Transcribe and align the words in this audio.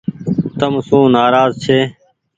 تم 0.59 0.73
سون 0.87 1.03
نآراز 1.13 1.51
ڇي۔ 1.63 1.79